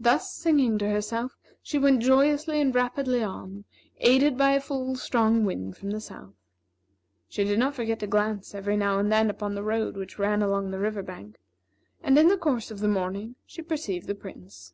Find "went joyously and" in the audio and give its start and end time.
1.78-2.74